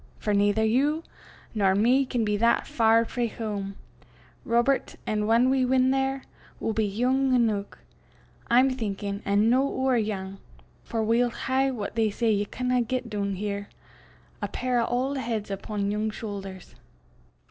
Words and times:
For 0.17 0.33
naither 0.33 0.65
you 0.65 1.03
nor 1.53 1.75
me 1.75 2.07
can 2.07 2.25
be 2.25 2.35
that 2.37 2.65
far 2.65 3.05
frae 3.05 3.27
hame, 3.27 3.75
Robert, 4.45 4.95
an' 5.05 5.27
whan 5.27 5.47
we 5.51 5.63
win 5.63 5.91
there, 5.91 6.23
we'll 6.59 6.73
be 6.73 6.87
yoong 6.91 7.35
eneuch, 7.35 7.77
I'm 8.49 8.71
thinkin'; 8.71 9.21
an' 9.25 9.47
no 9.51 9.61
ower 9.61 9.99
yoong, 9.99 10.39
for 10.83 11.03
we'll 11.03 11.29
hae 11.29 11.69
what 11.69 11.93
they 11.93 12.09
say 12.09 12.31
ye 12.31 12.45
canna 12.45 12.81
get 12.81 13.11
doon 13.11 13.35
here 13.35 13.69
a 14.41 14.47
pair 14.47 14.79
o' 14.81 14.85
auld 14.85 15.19
heids 15.19 15.51
upo' 15.51 15.75
yoong 15.77 16.09
shoothers." 16.11 16.73